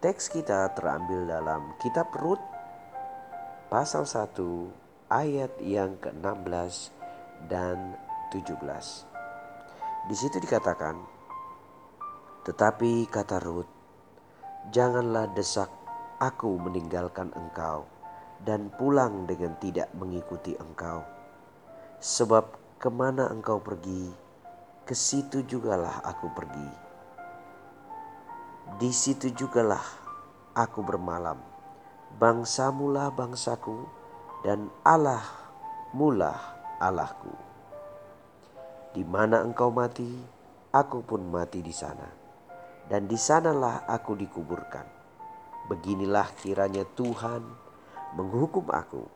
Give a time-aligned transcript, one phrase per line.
[0.00, 2.40] Teks kita terambil dalam kitab Rut
[3.68, 4.32] pasal 1
[5.12, 6.88] ayat yang ke-16
[7.52, 8.00] dan
[8.32, 9.04] 17.
[10.08, 10.96] Di situ dikatakan,
[12.48, 13.68] "Tetapi kata Rut,
[14.72, 15.68] janganlah desak
[16.16, 17.84] aku meninggalkan engkau
[18.40, 21.04] dan pulang dengan tidak mengikuti engkau.
[22.00, 24.08] Sebab ke mana engkau pergi,
[24.88, 26.89] ke situ jugalah aku pergi."
[28.78, 29.82] Di situ jugalah
[30.54, 31.40] aku bermalam.
[32.20, 33.88] Bangsamulah bangsaku
[34.46, 35.24] dan Allah
[35.90, 36.38] mulah
[36.78, 37.34] Allahku.
[38.94, 40.06] Di mana engkau mati,
[40.70, 42.06] aku pun mati di sana.
[42.90, 44.86] Dan di sanalah aku dikuburkan.
[45.70, 47.46] Beginilah kiranya Tuhan
[48.18, 49.06] menghukum aku,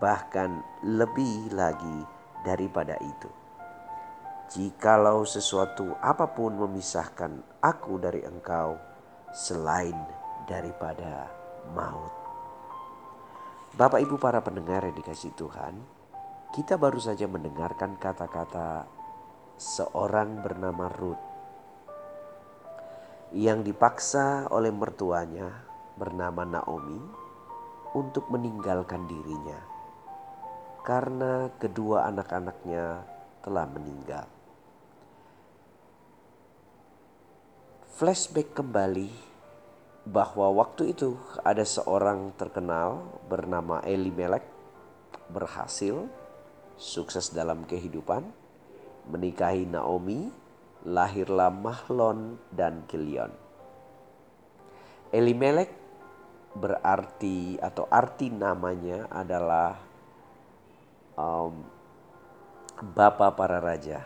[0.00, 2.08] bahkan lebih lagi
[2.40, 3.41] daripada itu.
[4.52, 8.76] Jikalau sesuatu apa pun memisahkan aku dari engkau
[9.32, 9.96] selain
[10.44, 11.24] daripada
[11.72, 12.12] maut.
[13.72, 15.80] Bapak Ibu para pendengar yang dikasih Tuhan,
[16.52, 18.84] kita baru saja mendengarkan kata-kata
[19.56, 21.24] seorang bernama Ruth
[23.32, 25.64] yang dipaksa oleh mertuanya
[25.96, 27.00] bernama Naomi
[27.96, 29.56] untuk meninggalkan dirinya
[30.84, 33.00] karena kedua anak-anaknya
[33.40, 34.41] telah meninggal.
[38.02, 39.14] Flashback kembali
[40.10, 41.14] bahwa waktu itu
[41.46, 42.98] ada seorang terkenal
[43.30, 44.42] bernama Eli Melek
[45.30, 46.10] berhasil
[46.74, 48.26] sukses dalam kehidupan
[49.06, 50.34] menikahi Naomi
[50.82, 53.30] lahirlah Mahlon dan Kilion.
[55.14, 55.70] Elimelek
[56.58, 59.78] berarti atau arti namanya adalah
[61.14, 61.54] um,
[62.82, 64.02] Bapa para raja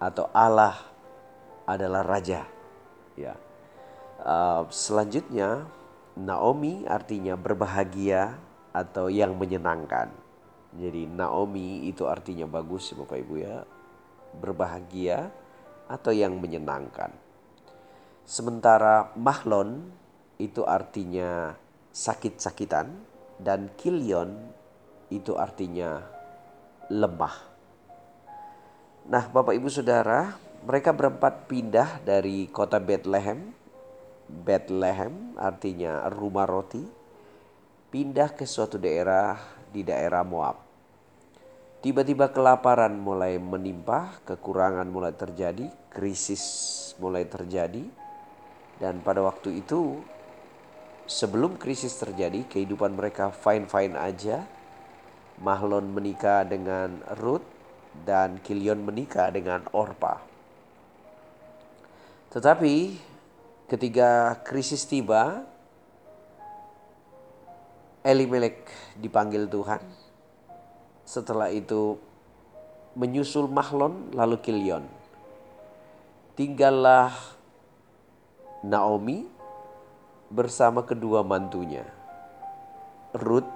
[0.00, 0.89] atau Allah
[1.74, 2.46] adalah raja.
[3.14, 3.34] Ya.
[4.20, 5.64] Uh, selanjutnya
[6.18, 8.36] Naomi artinya berbahagia
[8.74, 10.10] atau yang menyenangkan.
[10.74, 13.62] Jadi Naomi itu artinya bagus Bapak Ibu ya.
[14.38, 15.30] Berbahagia
[15.90, 17.10] atau yang menyenangkan.
[18.22, 19.90] Sementara Mahlon
[20.38, 21.58] itu artinya
[21.90, 22.86] sakit-sakitan
[23.42, 24.38] dan Kilion
[25.10, 26.06] itu artinya
[26.86, 27.50] lemah.
[29.10, 33.56] Nah, Bapak Ibu Saudara, mereka berempat pindah dari kota Bethlehem.
[34.28, 36.84] Bethlehem artinya rumah roti.
[37.90, 39.34] Pindah ke suatu daerah
[39.72, 40.62] di daerah Moab.
[41.80, 46.44] Tiba-tiba kelaparan mulai menimpa, kekurangan mulai terjadi, krisis
[47.00, 47.82] mulai terjadi.
[48.76, 49.98] Dan pada waktu itu
[51.08, 54.44] sebelum krisis terjadi kehidupan mereka fine-fine aja.
[55.40, 57.48] Mahlon menikah dengan Ruth
[58.04, 60.29] dan Kilion menikah dengan Orpa.
[62.30, 62.94] Tetapi
[63.66, 65.42] ketika krisis tiba,
[68.06, 69.82] Elimelek dipanggil Tuhan.
[71.04, 71.98] Setelah itu
[72.94, 74.86] menyusul Mahlon lalu Kilion.
[76.38, 77.12] Tinggallah
[78.64, 79.26] Naomi
[80.30, 81.84] bersama kedua mantunya,
[83.12, 83.50] Ruth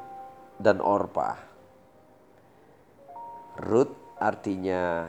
[0.58, 1.38] dan Orpa.
[3.54, 5.06] Ruth artinya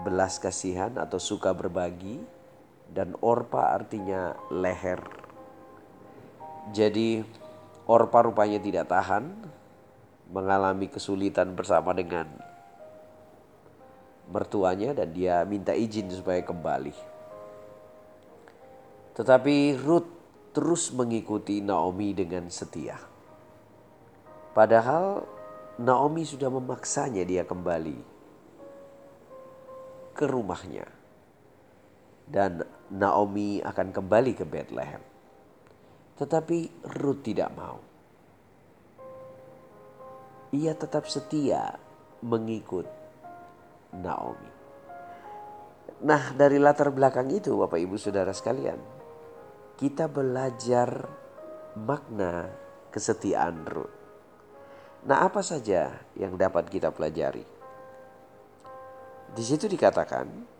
[0.00, 2.20] belas kasihan atau suka berbagi
[2.92, 5.00] dan orpa artinya leher.
[6.74, 7.22] Jadi
[7.88, 9.32] orpa rupanya tidak tahan
[10.28, 12.26] mengalami kesulitan bersama dengan
[14.26, 16.94] mertuanya dan dia minta izin supaya kembali.
[19.14, 20.10] Tetapi Ruth
[20.50, 22.98] terus mengikuti Naomi dengan setia.
[24.52, 25.24] Padahal
[25.78, 28.15] Naomi sudah memaksanya dia kembali
[30.16, 30.88] ke rumahnya.
[32.26, 35.04] Dan Naomi akan kembali ke Bethlehem.
[36.16, 37.78] Tetapi Ruth tidak mau.
[40.56, 41.76] Ia tetap setia
[42.24, 42.88] mengikut
[43.94, 44.52] Naomi.
[45.96, 48.76] Nah, dari latar belakang itu, Bapak Ibu Saudara sekalian,
[49.76, 51.08] kita belajar
[51.76, 52.52] makna
[52.92, 53.96] kesetiaan Ruth.
[55.06, 57.55] Nah, apa saja yang dapat kita pelajari?
[59.36, 60.56] Di situ dikatakan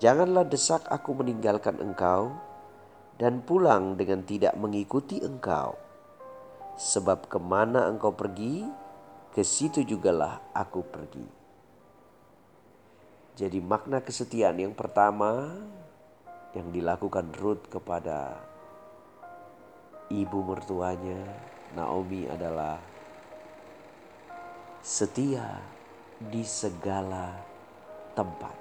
[0.00, 2.34] Janganlah desak aku meninggalkan engkau
[3.20, 5.78] dan pulang dengan tidak mengikuti engkau.
[6.74, 8.66] Sebab ke mana engkau pergi,
[9.30, 11.26] ke situ jugalah aku pergi.
[13.38, 15.54] Jadi makna kesetiaan yang pertama
[16.54, 18.38] yang dilakukan Ruth kepada
[20.10, 21.22] ibu mertuanya
[21.74, 22.78] Naomi adalah
[24.82, 25.58] setia
[26.18, 27.53] di segala
[28.14, 28.56] tempat.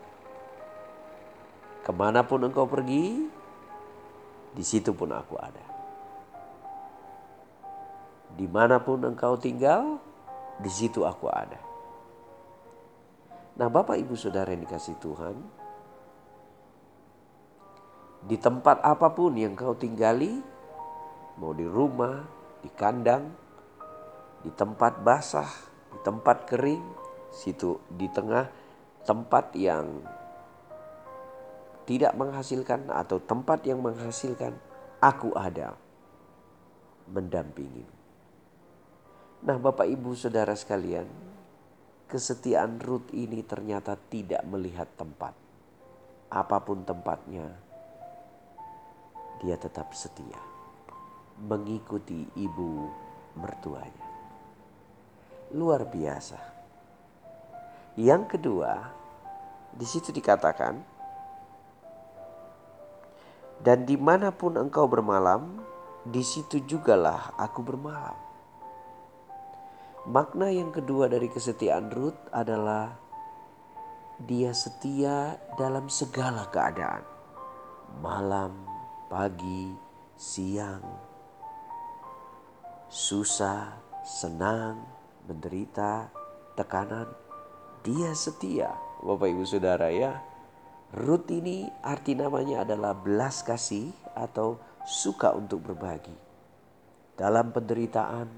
[1.86, 3.30] Ke mana pun engkau pergi,
[4.54, 5.66] di situ pun aku ada.
[8.34, 10.02] Di mana pun engkau tinggal,
[10.58, 11.62] di situ aku ada.
[13.54, 15.38] Nah Bapak Ibu Saudara yang dikasih Tuhan,
[18.24, 20.42] di tempat apa pun yang kau tinggali,
[21.38, 22.24] mau di rumah,
[22.64, 23.30] di kandang,
[24.42, 25.50] di tempat basah,
[25.92, 26.82] di tempat kering,
[27.30, 28.63] situ di tengah
[29.04, 30.04] tempat yang
[31.84, 34.56] tidak menghasilkan atau tempat yang menghasilkan,
[35.04, 35.76] aku ada
[37.12, 37.84] mendampingi.
[39.44, 41.04] Nah, Bapak Ibu Saudara sekalian,
[42.08, 45.36] kesetiaan Ruth ini ternyata tidak melihat tempat.
[46.32, 47.52] Apa pun tempatnya,
[49.44, 50.54] dia tetap setia
[51.44, 52.88] mengikuti ibu
[53.36, 54.08] mertuanya.
[55.54, 56.53] Luar biasa.
[57.94, 58.90] Yang kedua,
[59.70, 60.82] di situ dikatakan,
[63.62, 65.62] dan di mana pun engkau bermalam,
[66.04, 68.18] di situ jugalah aku bermalam.
[70.04, 72.92] Makna yang kedua dari kesetiaan Ruth adalah
[74.20, 77.08] dia setia dalam segala keadaan.
[78.04, 78.52] Malam,
[79.08, 79.72] pagi,
[80.20, 80.84] siang,
[82.92, 84.82] susah, senang,
[85.24, 86.12] menderita,
[86.60, 87.08] tekanan.
[87.84, 88.72] Dia setia,
[89.04, 90.24] Bapak Ibu Saudara ya.
[90.96, 94.56] Ruth ini arti namanya adalah belas kasih atau
[94.88, 96.16] suka untuk berbagi.
[97.20, 98.32] Dalam penderitaan,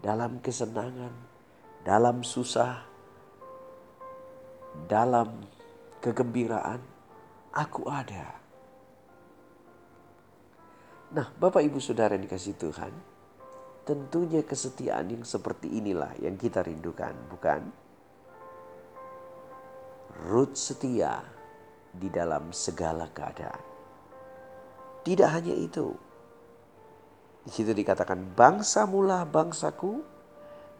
[0.00, 1.12] dalam kesenangan,
[1.84, 2.88] dalam susah,
[4.88, 5.44] dalam
[6.00, 6.80] kegembiraan,
[7.52, 8.40] aku ada.
[11.12, 12.96] Nah, Bapak Ibu Saudara yang dikasih Tuhan,
[13.84, 17.83] tentunya kesetiaan yang seperti inilah yang kita rindukan, bukan?
[20.22, 21.26] Ruth setia
[21.90, 23.62] di dalam segala keadaan.
[25.02, 25.90] Tidak hanya itu.
[27.44, 30.00] Di situ dikatakan bangsa mula bangsaku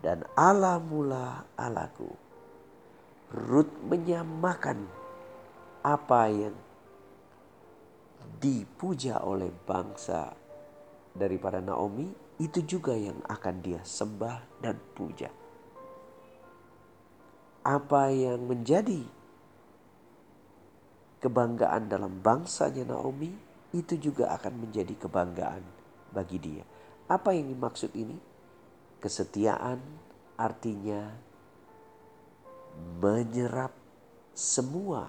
[0.00, 2.08] dan Allah mula Allahku.
[3.34, 4.86] Ruth menyamakan
[5.82, 6.54] apa yang
[8.38, 10.32] dipuja oleh bangsa
[11.12, 12.08] daripada Naomi
[12.38, 15.31] itu juga yang akan dia sembah dan puja.
[17.64, 19.24] Apa yang menjadi
[21.25, 23.32] kebanggaan dalam bangsanya Naomi
[23.73, 25.65] itu juga akan menjadi kebanggaan
[26.12, 26.65] bagi dia.
[27.09, 28.21] Apa yang dimaksud ini?
[29.00, 29.81] Kesetiaan
[30.37, 31.12] artinya
[33.00, 33.73] menyerap
[34.37, 35.09] semua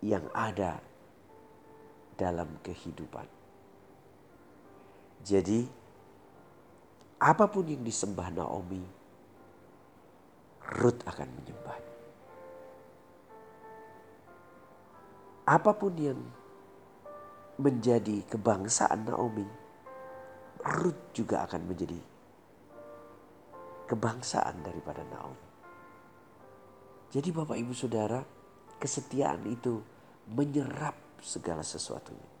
[0.00, 0.80] yang ada
[2.16, 3.26] dalam kehidupan.
[5.22, 5.62] Jadi,
[7.22, 8.82] apa pun yang disembah Naomi,
[10.82, 11.91] Ruth akan menyembahnya.
[15.52, 16.16] Apa pun yang
[17.60, 19.44] menjadi kebangsaan Naomi,
[20.64, 22.00] Ruth juga akan menjadi
[23.84, 25.48] kebangsaan daripada Naomi.
[27.12, 28.24] Jadi Bapak Ibu Saudara,
[28.80, 29.84] kesetiaan itu
[30.32, 32.32] menyerap segala sesuatunya.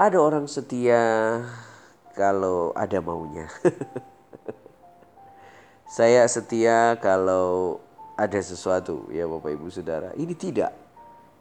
[0.00, 1.44] Ada orang setia
[2.16, 3.52] kalau ada maunya.
[5.98, 7.84] Saya setia kalau
[8.18, 10.10] ada sesuatu ya Bapak Ibu Saudara.
[10.18, 10.74] Ini tidak.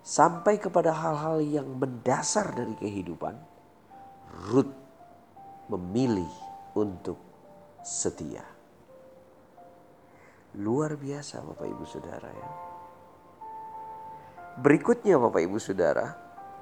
[0.06, 3.34] Sampai kepada hal-hal yang mendasar dari kehidupan.
[4.54, 4.72] Ruth
[5.74, 6.30] memilih
[6.78, 7.18] untuk
[7.82, 8.46] setia.
[10.62, 12.50] Luar biasa Bapak Ibu Saudara ya.
[14.62, 16.14] Berikutnya Bapak Ibu Saudara,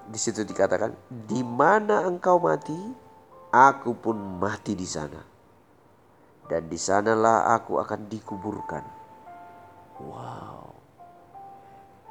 [0.07, 2.75] di situ dikatakan, di mana engkau mati,
[3.51, 5.21] aku pun mati di sana.
[6.45, 9.04] Dan di sanalah aku akan dikuburkan
[9.99, 10.75] Wow.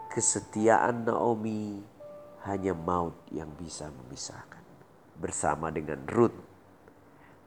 [0.09, 1.83] Kesetiaan Naomi
[2.49, 4.63] hanya maut yang bisa memisahkan.
[5.19, 6.37] Bersama dengan Ruth.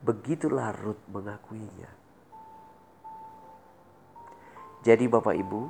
[0.03, 1.89] Begitulah Ruth mengakuinya.
[4.85, 5.61] Jadi Bapak Ibu,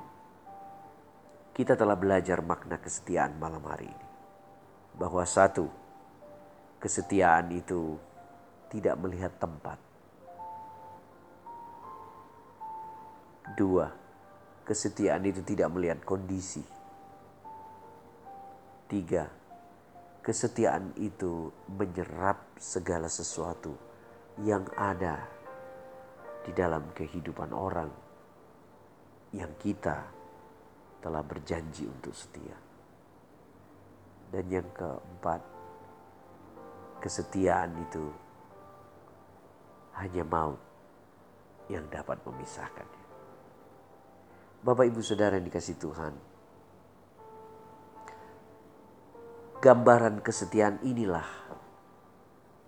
[1.56, 4.08] kita telah belajar makna kesetiaan malam hari ini.
[4.94, 5.66] Bahwa satu,
[6.78, 7.98] kesetiaan itu
[8.70, 9.80] tidak melihat tempat.
[13.58, 13.90] Dua,
[14.68, 16.60] Kesetiaan itu tidak melihat kondisi.
[18.92, 19.32] Tiga,
[20.20, 23.72] kesetiaan itu menyerap segala sesuatu
[24.44, 25.24] yang ada
[26.44, 27.88] di dalam kehidupan orang
[29.32, 30.04] yang kita
[31.00, 32.60] telah berjanji untuk setia.
[34.28, 35.40] Dan yang keempat,
[37.00, 38.04] kesetiaan itu
[39.96, 40.60] hanya maut
[41.72, 43.07] yang dapat memisahkannya.
[44.68, 46.12] Bapak ibu saudara yang dikasih Tuhan,
[49.64, 51.24] gambaran kesetiaan inilah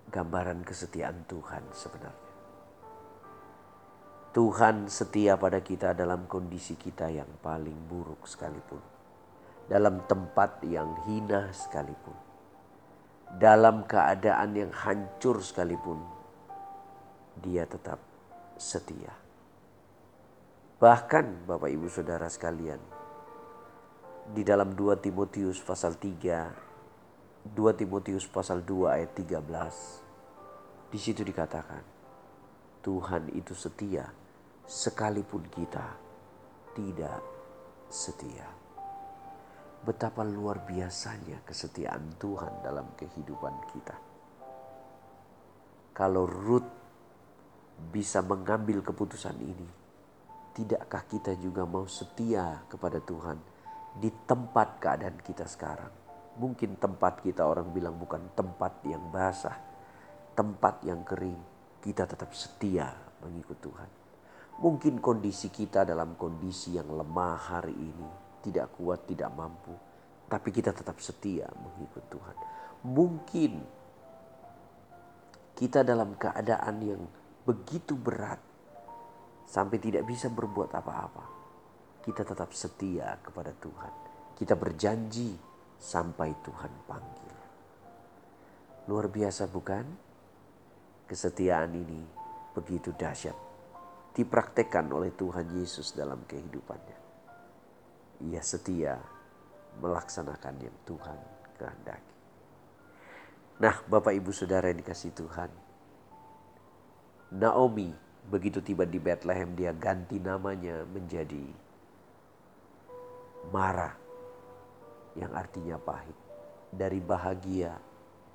[0.08, 2.32] gambaran kesetiaan Tuhan sebenarnya.
[4.32, 8.80] Tuhan setia pada kita dalam kondisi kita yang paling buruk sekalipun.
[9.68, 12.16] Dalam tempat yang hina sekalipun.
[13.36, 16.00] Dalam keadaan yang hancur sekalipun.
[17.44, 18.00] Dia tetap
[18.56, 19.29] setia.
[20.80, 22.80] Bahkan Bapak Ibu Saudara sekalian.
[24.32, 27.52] Di dalam 2 Timotius pasal 3.
[27.52, 29.44] 2 Timotius pasal 2 ayat 13.
[30.88, 31.84] Di situ dikatakan.
[32.80, 34.08] Tuhan itu setia
[34.64, 35.84] sekalipun kita
[36.72, 37.20] tidak
[37.92, 38.48] setia.
[39.84, 43.96] Betapa luar biasanya kesetiaan Tuhan dalam kehidupan kita.
[45.92, 46.72] Kalau Ruth
[47.92, 49.79] bisa mengambil keputusan ini,
[50.60, 53.40] tidakkah kita juga mau setia kepada Tuhan
[53.96, 55.88] di tempat keadaan kita sekarang?
[56.36, 59.56] Mungkin tempat kita orang bilang bukan tempat yang basah,
[60.36, 61.40] tempat yang kering,
[61.80, 62.92] kita tetap setia
[63.24, 63.88] mengikut Tuhan.
[64.60, 68.08] Mungkin kondisi kita dalam kondisi yang lemah hari ini,
[68.44, 69.72] tidak kuat, tidak mampu,
[70.28, 72.36] tapi kita tetap setia mengikut Tuhan.
[72.84, 73.52] Mungkin
[75.56, 77.02] kita dalam keadaan yang
[77.48, 78.49] begitu berat
[79.46, 81.24] sampai tidak bisa berbuat apa-apa.
[82.00, 83.92] Kita tetap setia kepada Tuhan.
[84.36, 85.36] Kita berjanji
[85.76, 87.34] sampai Tuhan panggil.
[88.88, 89.84] Luar biasa bukan?
[91.04, 92.00] Kesetiaan ini
[92.54, 93.50] begitu dahsyat
[94.10, 96.98] dipraktekkan oleh Tuhan Yesus dalam kehidupannya.
[98.26, 98.98] Ia setia
[99.78, 101.18] melaksanakan yang Tuhan
[101.56, 102.16] kehendaki.
[103.60, 105.50] Nah, Bapak Ibu Saudara yang dikasih Tuhan.
[107.30, 107.94] Naomi
[108.30, 111.44] begitu tiba di Bethlehem dia ganti namanya menjadi
[113.50, 113.90] Mara
[115.18, 116.14] yang artinya pahit.
[116.70, 117.74] Dari bahagia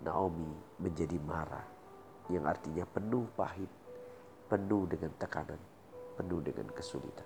[0.03, 0.51] Naomi
[0.83, 1.63] menjadi Mara
[2.27, 3.71] yang artinya penuh pahit
[4.45, 5.59] penuh dengan tekanan,
[6.17, 7.25] penuh dengan kesulitan.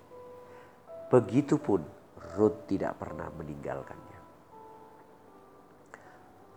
[1.12, 1.84] Begitupun
[2.36, 4.18] Ruth tidak pernah meninggalkannya.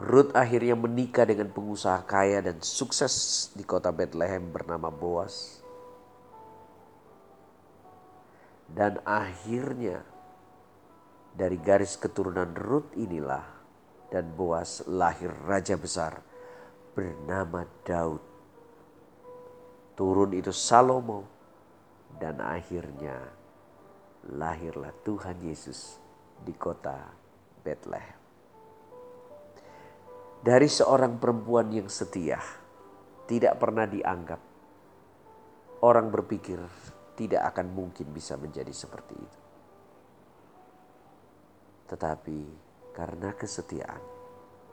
[0.04, 5.63] Ruth akhirnya menikah dengan pengusaha kaya dan sukses di kota Bethlehem bernama Boas.
[8.74, 10.02] Dan akhirnya
[11.38, 13.46] dari garis keturunan Ruth inilah
[14.10, 16.22] dan Boas lahir raja besar
[16.98, 18.34] bernama Daud
[19.94, 21.22] Turun itu Salomo
[22.18, 23.14] dan akhirnya
[24.34, 26.02] lahirlah Tuhan Yesus
[26.42, 26.98] di kota
[27.62, 28.18] Bethlehem.
[30.42, 32.42] Dari seorang perempuan yang setia,
[33.30, 34.42] tidak pernah dianggap.
[35.86, 36.58] Orang berpikir
[37.14, 39.40] tidak akan mungkin bisa menjadi seperti itu.
[41.94, 42.40] Tetapi
[42.94, 44.02] karena kesetiaan,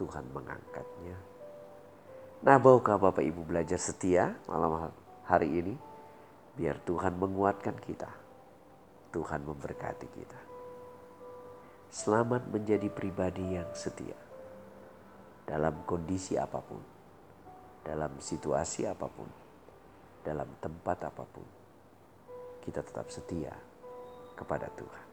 [0.00, 1.16] Tuhan mengangkatnya.
[2.40, 4.88] Nah, baukah Bapak Ibu belajar setia malam
[5.28, 5.74] hari ini.
[6.56, 8.08] Biar Tuhan menguatkan kita.
[9.12, 10.40] Tuhan memberkati kita.
[11.92, 14.16] Selamat menjadi pribadi yang setia.
[15.44, 16.80] Dalam kondisi apa pun.
[17.84, 19.28] Dalam situasi apa pun.
[20.24, 21.44] Dalam tempat apa pun.
[22.60, 23.52] Kita tetap setia
[24.36, 25.09] kepada Tuhan.